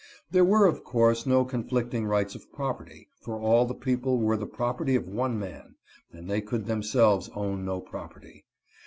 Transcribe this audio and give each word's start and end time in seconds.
There 0.31 0.43
were, 0.43 0.65
of 0.65 0.83
course, 0.83 1.27
no 1.27 1.45
conflicting 1.45 2.07
rights 2.07 2.33
of 2.33 2.51
prop 2.51 2.79
erty, 2.79 3.05
for 3.21 3.39
all 3.39 3.67
the 3.67 3.75
people 3.75 4.17
were 4.17 4.35
the 4.35 4.47
property 4.47 4.95
of 4.95 5.07
one 5.07 5.37
man, 5.37 5.75
and 6.11 6.27
they 6.27 6.41
could 6.41 6.65
themselves 6.65 7.29
own 7.35 7.63
no 7.65 7.79
property. 7.81 8.43